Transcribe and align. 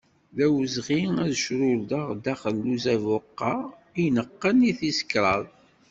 D 0.35 0.39
awezɣi 0.45 1.01
ad 1.23 1.31
crurdeɣ 1.43 2.07
daxel 2.23 2.55
n 2.65 2.73
uzabuq-a 2.75 3.53
ineqqen 4.03 4.57
i 4.69 4.71
tis 4.79 4.99
kraḍ. 5.11 5.45